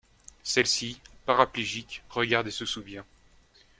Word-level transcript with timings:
Celle-ci, 0.41 0.99
paraplégique, 1.27 2.01
regarde 2.09 2.47
et 2.47 2.49
se 2.49 2.65
souvient. 2.65 3.05